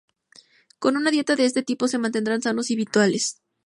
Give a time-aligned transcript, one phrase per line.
[0.79, 3.39] Con una dieta de este tipo se mantendrán sanos y vitales.